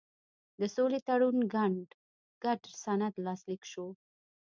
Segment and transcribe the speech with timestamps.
[0.59, 1.37] د سولې تړون
[2.43, 3.87] ګډ سند لاسلیک شو.